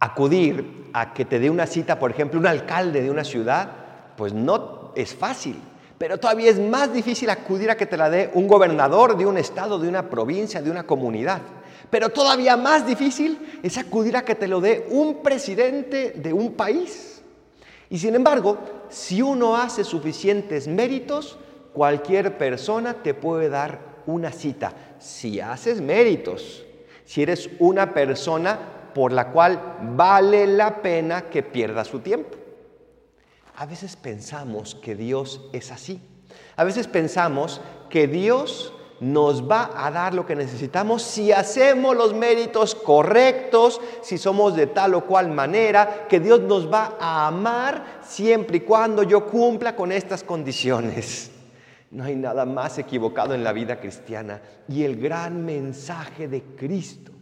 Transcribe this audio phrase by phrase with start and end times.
[0.00, 3.70] Acudir a que te dé una cita, por ejemplo, un alcalde de una ciudad,
[4.16, 5.60] pues no es fácil.
[5.98, 9.36] Pero todavía es más difícil acudir a que te la dé un gobernador de un
[9.36, 11.40] estado, de una provincia, de una comunidad.
[11.90, 16.52] Pero todavía más difícil es acudir a que te lo dé un presidente de un
[16.52, 17.22] país.
[17.90, 18.58] Y sin embargo,
[18.88, 21.38] si uno hace suficientes méritos,
[21.72, 24.72] cualquier persona te puede dar una cita.
[24.98, 26.64] Si haces méritos,
[27.04, 28.58] si eres una persona
[28.94, 32.36] por la cual vale la pena que pierda su tiempo.
[33.56, 36.00] A veces pensamos que Dios es así.
[36.56, 42.14] A veces pensamos que Dios nos va a dar lo que necesitamos si hacemos los
[42.14, 48.00] méritos correctos, si somos de tal o cual manera, que Dios nos va a amar
[48.02, 51.30] siempre y cuando yo cumpla con estas condiciones.
[51.90, 57.12] No hay nada más equivocado en la vida cristiana y el gran mensaje de Cristo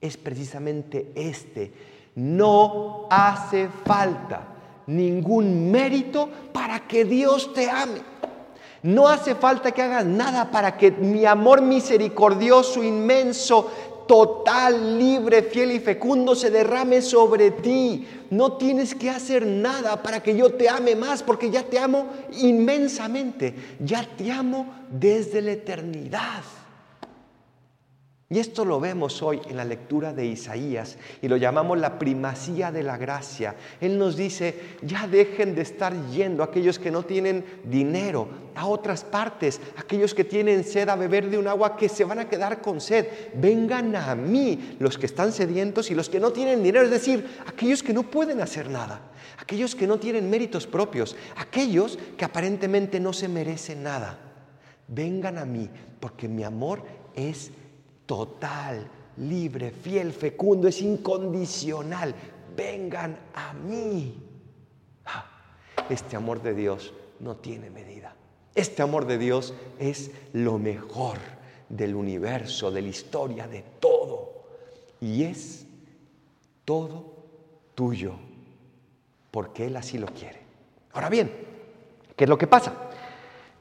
[0.00, 1.72] es precisamente este.
[2.14, 4.48] No hace falta
[4.86, 8.00] ningún mérito para que Dios te ame.
[8.82, 13.70] No hace falta que hagas nada para que mi amor misericordioso, inmenso,
[14.08, 18.08] total, libre, fiel y fecundo se derrame sobre ti.
[18.30, 22.06] No tienes que hacer nada para que yo te ame más, porque ya te amo
[22.32, 23.54] inmensamente.
[23.78, 26.42] Ya te amo desde la eternidad.
[28.32, 32.70] Y esto lo vemos hoy en la lectura de Isaías y lo llamamos la primacía
[32.70, 33.56] de la gracia.
[33.80, 39.02] Él nos dice, ya dejen de estar yendo aquellos que no tienen dinero a otras
[39.02, 42.62] partes, aquellos que tienen sed a beber de un agua que se van a quedar
[42.62, 43.08] con sed.
[43.34, 47.40] Vengan a mí los que están sedientos y los que no tienen dinero, es decir,
[47.48, 53.00] aquellos que no pueden hacer nada, aquellos que no tienen méritos propios, aquellos que aparentemente
[53.00, 54.20] no se merecen nada.
[54.86, 56.84] Vengan a mí porque mi amor
[57.16, 57.50] es
[58.10, 62.12] total, libre, fiel, fecundo, es incondicional.
[62.56, 64.20] Vengan a mí.
[65.04, 65.24] Ah,
[65.88, 68.16] este amor de Dios no tiene medida.
[68.52, 71.18] Este amor de Dios es lo mejor
[71.68, 74.42] del universo, de la historia, de todo.
[75.00, 75.64] Y es
[76.64, 77.14] todo
[77.76, 78.14] tuyo,
[79.30, 80.40] porque Él así lo quiere.
[80.94, 81.30] Ahora bien,
[82.16, 82.89] ¿qué es lo que pasa?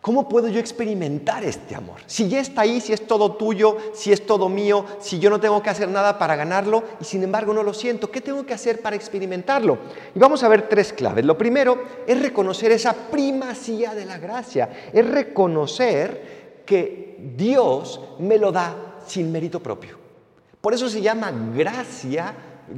[0.02, 1.98] ¿Cómo puedo yo experimentar este amor?
[2.06, 5.42] Si ya está ahí, si es todo tuyo, si es todo mío, si yo no
[5.42, 8.54] tengo que hacer nada para ganarlo y sin embargo no lo siento, ¿qué tengo que
[8.54, 9.78] hacer para experimentarlo?
[10.16, 11.26] Y vamos a ver tres claves.
[11.26, 18.54] Lo primero es reconocer esa primacía de la gracia, es reconocer que Dios me lo
[18.54, 19.98] da sin mérito propio.
[20.62, 22.34] Por eso se llama gracia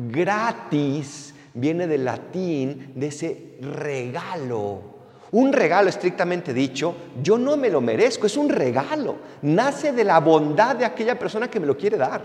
[0.09, 5.00] gratis, viene del latín, de ese regalo
[5.31, 9.15] un regalo estrictamente dicho, yo no me lo merezco, es un regalo.
[9.43, 12.21] Nace de la bondad de aquella persona que me lo quiere dar,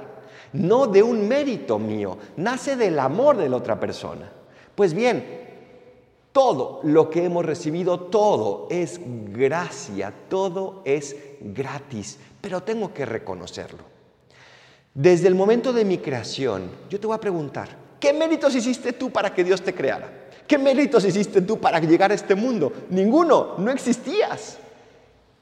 [0.52, 4.30] no de un mérito mío, nace del amor de la otra persona.
[4.74, 5.46] Pues bien,
[6.32, 9.00] todo lo que hemos recibido, todo es
[9.32, 13.84] gracia, todo es gratis, pero tengo que reconocerlo.
[14.92, 17.68] Desde el momento de mi creación, yo te voy a preguntar,
[18.00, 20.25] ¿qué méritos hiciste tú para que Dios te creara?
[20.46, 22.72] ¿Qué méritos hiciste tú para llegar a este mundo?
[22.90, 24.58] Ninguno, no existías.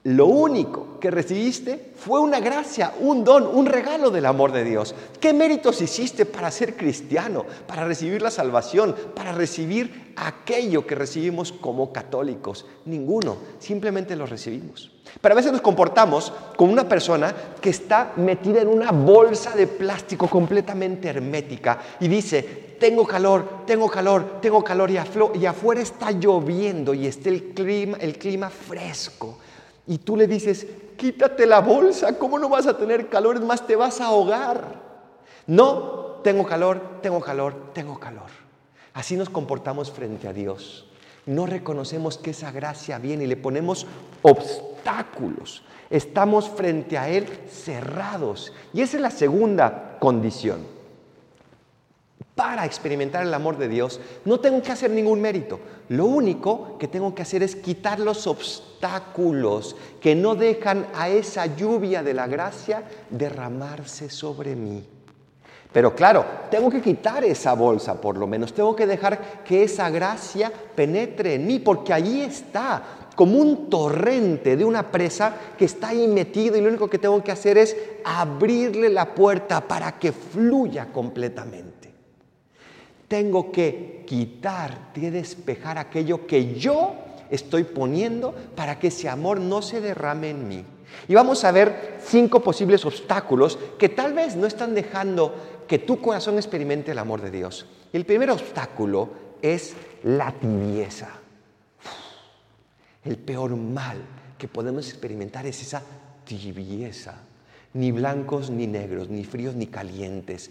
[0.04, 4.94] Lo único que recibiste fue una gracia, un don, un regalo del amor de Dios.
[5.18, 11.52] ¿Qué méritos hiciste para ser cristiano, para recibir la salvación, para recibir aquello que recibimos
[11.52, 12.66] como católicos?
[12.84, 14.92] Ninguno, simplemente lo recibimos.
[15.22, 19.66] Pero a veces nos comportamos como una persona que está metida en una bolsa de
[19.66, 22.42] plástico completamente hermética y dice,
[22.78, 24.98] tengo calor, tengo calor, tengo calor y,
[25.46, 29.38] afuera está lloviendo y está el clima fresco.
[29.86, 33.36] Y tú le dices, quítate la bolsa, ¿cómo no vas a tener calor?
[33.36, 34.82] Es más, te vas a ahogar.
[35.46, 38.30] No, tengo calor, tengo calor, tengo calor.
[38.94, 40.86] Así nos comportamos frente a Dios.
[41.26, 43.86] No reconocemos que esa gracia viene y le ponemos
[44.22, 45.62] obstáculos.
[45.90, 48.52] Estamos frente a Él cerrados.
[48.72, 50.73] Y esa es la segunda condición
[52.34, 55.60] para experimentar el amor de Dios, no tengo que hacer ningún mérito.
[55.88, 61.46] Lo único que tengo que hacer es quitar los obstáculos que no dejan a esa
[61.46, 64.84] lluvia de la gracia derramarse sobre mí.
[65.72, 69.90] Pero claro, tengo que quitar esa bolsa por lo menos, tengo que dejar que esa
[69.90, 75.88] gracia penetre en mí, porque allí está, como un torrente de una presa que está
[75.88, 80.12] ahí metido y lo único que tengo que hacer es abrirle la puerta para que
[80.12, 81.83] fluya completamente.
[83.08, 86.94] Tengo que quitar, que despejar aquello que yo
[87.30, 90.64] estoy poniendo para que ese amor no se derrame en mí.
[91.08, 95.34] Y vamos a ver cinco posibles obstáculos que tal vez no están dejando
[95.66, 97.66] que tu corazón experimente el amor de Dios.
[97.92, 99.10] El primer obstáculo
[99.42, 101.08] es la tibieza.
[103.04, 103.98] El peor mal
[104.38, 105.82] que podemos experimentar es esa
[106.24, 107.16] tibieza.
[107.74, 110.50] Ni blancos ni negros, ni fríos ni calientes.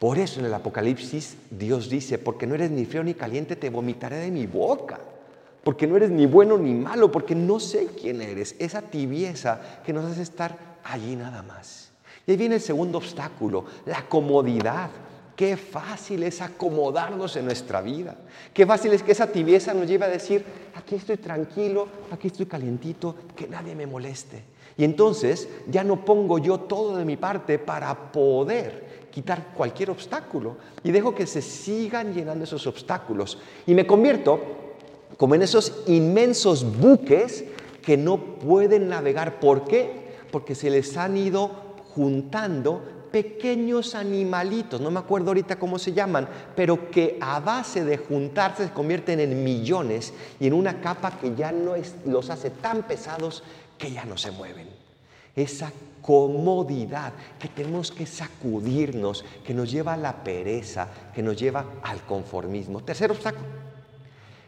[0.00, 3.68] Por eso en el Apocalipsis Dios dice, porque no eres ni frío ni caliente, te
[3.68, 4.98] vomitaré de mi boca.
[5.62, 8.56] Porque no eres ni bueno ni malo, porque no sé quién eres.
[8.58, 11.90] Esa tibieza que nos hace estar allí nada más.
[12.26, 14.88] Y ahí viene el segundo obstáculo, la comodidad.
[15.36, 18.16] Qué fácil es acomodarnos en nuestra vida.
[18.54, 20.42] Qué fácil es que esa tibieza nos lleve a decir,
[20.76, 24.44] aquí estoy tranquilo, aquí estoy calientito, que nadie me moleste.
[24.78, 30.56] Y entonces ya no pongo yo todo de mi parte para poder quitar cualquier obstáculo
[30.82, 33.38] y dejo que se sigan llenando esos obstáculos.
[33.66, 34.40] Y me convierto
[35.16, 37.44] como en esos inmensos buques
[37.82, 39.40] que no pueden navegar.
[39.40, 40.14] ¿Por qué?
[40.30, 41.50] Porque se les han ido
[41.94, 47.98] juntando pequeños animalitos, no me acuerdo ahorita cómo se llaman, pero que a base de
[47.98, 51.74] juntarse se convierten en millones y en una capa que ya no
[52.06, 53.42] los hace tan pesados
[53.76, 54.79] que ya no se mueven.
[55.34, 55.72] Esa
[56.02, 62.02] comodidad que tenemos que sacudirnos, que nos lleva a la pereza, que nos lleva al
[62.02, 62.82] conformismo.
[62.82, 63.46] Tercer obstáculo,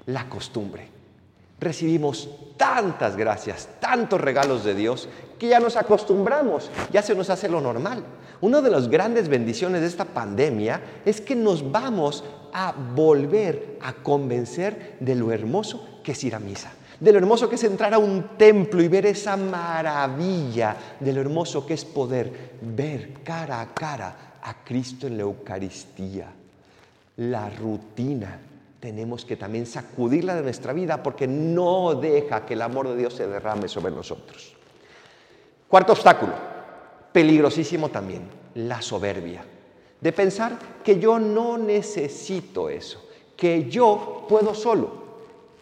[0.06, 0.88] la costumbre.
[1.60, 5.08] Recibimos tantas gracias, tantos regalos de Dios,
[5.38, 8.04] que ya nos acostumbramos, ya se nos hace lo normal.
[8.40, 13.92] Una de las grandes bendiciones de esta pandemia es que nos vamos a volver a
[13.92, 17.92] convencer de lo hermoso que es ir a misa, de lo hermoso que es entrar
[17.94, 23.60] a un templo y ver esa maravilla, de lo hermoso que es poder ver cara
[23.60, 26.28] a cara a Cristo en la Eucaristía.
[27.16, 28.38] La rutina
[28.78, 33.14] tenemos que también sacudirla de nuestra vida porque no deja que el amor de Dios
[33.14, 34.54] se derrame sobre nosotros.
[35.66, 36.34] Cuarto obstáculo,
[37.10, 38.22] peligrosísimo también,
[38.54, 39.44] la soberbia.
[40.00, 43.04] De pensar que yo no necesito eso,
[43.36, 45.01] que yo puedo solo.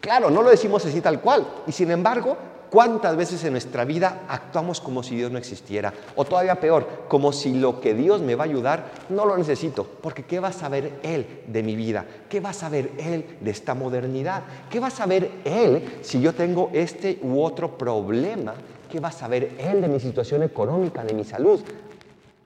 [0.01, 1.47] Claro, no lo decimos así tal cual.
[1.65, 2.35] Y sin embargo,
[2.69, 5.93] ¿cuántas veces en nuestra vida actuamos como si Dios no existiera?
[6.17, 9.85] O todavía peor, como si lo que Dios me va a ayudar no lo necesito.
[9.85, 12.05] Porque ¿qué va a saber Él de mi vida?
[12.27, 14.43] ¿Qué va a saber Él de esta modernidad?
[14.69, 18.55] ¿Qué va a saber Él si yo tengo este u otro problema
[18.91, 21.61] ¿Qué va a saber él de mi situación económica, de mi salud?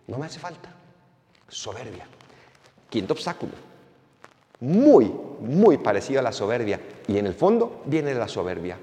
[0.06, 0.70] No me hace falta.
[1.48, 2.06] Soberbia.
[2.88, 3.54] Quinto obstáculo.
[4.60, 6.80] Muy, muy parecido a la soberbia.
[7.08, 8.78] Y en el fondo viene la soberbia.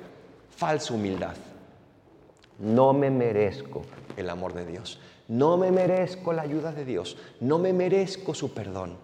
[0.56, 1.34] Falsa humildad.
[2.58, 3.82] No me merezco
[4.16, 5.00] el amor de Dios.
[5.28, 7.16] No me merezco la ayuda de Dios.
[7.40, 8.96] No me merezco su perdón.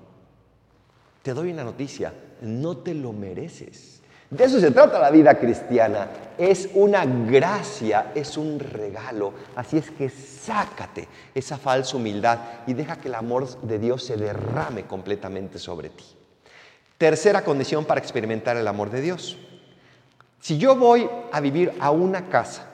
[1.22, 2.12] Te doy una noticia.
[2.42, 4.02] No te lo mereces.
[4.30, 6.08] De eso se trata la vida cristiana.
[6.36, 9.32] Es una gracia, es un regalo.
[9.56, 14.16] Así es que sácate esa falsa humildad y deja que el amor de Dios se
[14.16, 16.04] derrame completamente sobre ti.
[16.98, 19.38] Tercera condición para experimentar el amor de Dios.
[20.40, 22.66] Si yo voy a vivir a una casa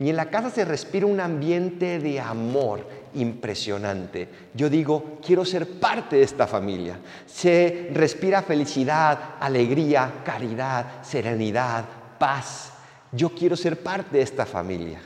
[0.00, 4.28] y en la casa se respira un ambiente de amor impresionante.
[4.54, 6.98] Yo digo, quiero ser parte de esta familia.
[7.26, 11.84] Se respira felicidad, alegría, caridad, serenidad,
[12.16, 12.72] paz.
[13.10, 15.00] Yo quiero ser parte de esta familia.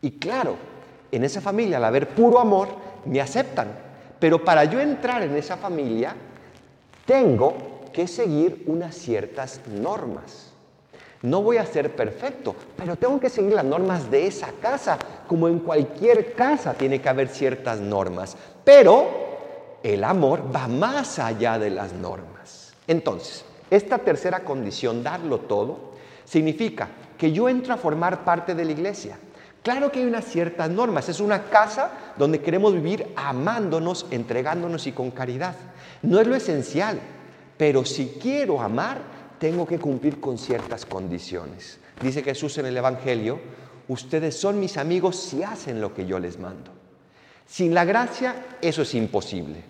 [0.00, 0.56] Y claro,
[1.12, 2.68] en esa familia, al haber puro amor,
[3.04, 3.68] me aceptan.
[4.18, 6.14] Pero para yo entrar en esa familia,
[7.04, 7.54] tengo
[7.96, 10.52] que seguir unas ciertas normas.
[11.22, 14.98] No voy a ser perfecto, pero tengo que seguir las normas de esa casa.
[15.26, 18.36] Como en cualquier casa tiene que haber ciertas normas.
[18.62, 22.74] Pero el amor va más allá de las normas.
[22.86, 25.94] Entonces, esta tercera condición, darlo todo,
[26.26, 29.16] significa que yo entro a formar parte de la iglesia.
[29.62, 31.08] Claro que hay unas ciertas normas.
[31.08, 35.54] Es una casa donde queremos vivir amándonos, entregándonos y con caridad.
[36.02, 37.00] No es lo esencial,
[37.56, 39.00] pero si quiero amar,
[39.38, 41.78] tengo que cumplir con ciertas condiciones.
[42.00, 43.40] Dice Jesús en el Evangelio,
[43.88, 46.70] ustedes son mis amigos si hacen lo que yo les mando.
[47.46, 49.62] Sin la gracia eso es imposible,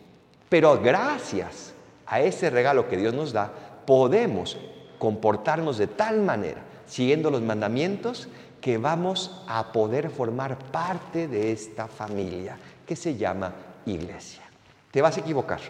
[0.49, 1.75] pero gracias
[2.07, 3.53] a ese regalo que Dios nos da,
[3.87, 4.57] podemos
[4.99, 8.29] comportarnos de tal manera, siguiendo los mandamientos,
[8.61, 13.53] que vamos a poder formar parte de esta familia que se llama
[13.85, 14.43] iglesia.
[14.91, 15.61] Te vas a equivocar,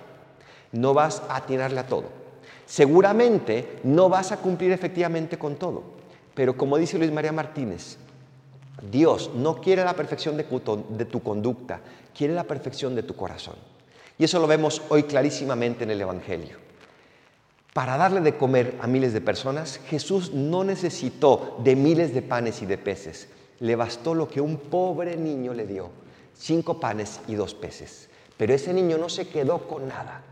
[0.73, 2.27] no vas a atinarle a todo
[2.67, 5.85] Seguramente no vas a cumplir efectivamente con todo,
[6.35, 7.97] pero como dice Luis María Martínez,
[8.91, 11.81] Dios no quiere la perfección de tu, conducta,
[12.15, 13.55] quiere la perfección de tu corazón.
[14.19, 16.59] Y eso lo vemos hoy clarísimamente en el Evangelio.
[17.73, 22.63] Para darle de comer a miles de personas, Jesús no necesitó de miles de panes
[22.63, 23.29] y de peces.
[23.61, 25.89] le bastó lo que un pobre niño le dio,
[26.35, 28.11] cinco panes y dos peces.
[28.37, 30.23] Pero ese niño no se quedó con nada.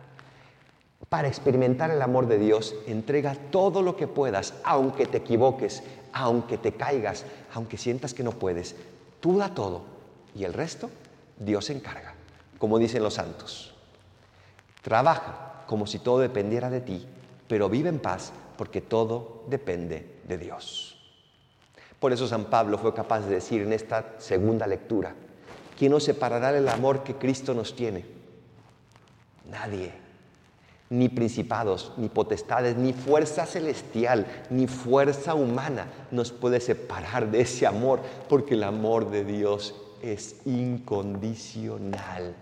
[1.15, 6.59] Para experimentar el amor de Dios, entrega todo lo que puedas, aunque te equivoques, aunque
[6.59, 8.75] te caigas, aunque sientas que no puedes.
[9.21, 9.83] Tú da todo
[10.35, 10.91] y el resto
[11.39, 12.15] Dios se encarga,
[12.59, 13.77] como dicen los santos.
[14.83, 17.07] Trabaja como si todo dependiera de ti,
[17.47, 20.99] pero vive en paz porque todo depende de Dios.
[22.01, 25.15] Por eso San Pablo fue capaz de decir en esta segunda lectura,
[25.79, 28.05] ¿quién nos separará del amor que Cristo nos tiene?
[29.49, 30.04] Nadie.
[30.95, 37.67] Ni principados, ni potestades, ni fuerza celestial, ni fuerza humana nos puede separar de ese
[37.67, 37.99] amor,
[38.29, 42.37] porque el amor de Dios es incondicional.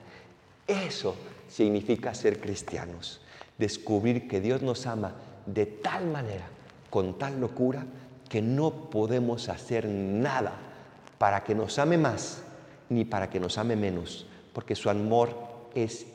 [0.67, 1.15] Eso
[1.49, 3.23] significa ser cristianos,
[3.57, 5.15] descubrir que Dios nos ama
[5.47, 6.47] de tal manera,
[6.91, 7.87] con tal locura,
[8.29, 10.53] que no podemos hacer nada
[11.17, 12.43] para que nos ame más
[12.91, 15.31] ni para que nos ame menos, porque su amor
[15.75, 16.07] es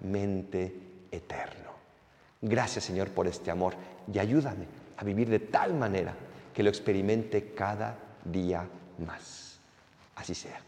[0.00, 0.72] inmensamente
[1.10, 1.70] eterno.
[2.40, 3.74] Gracias Señor por este amor
[4.12, 6.14] y ayúdame a vivir de tal manera
[6.54, 8.66] que lo experimente cada día
[9.04, 9.58] más.
[10.16, 10.60] Así sea.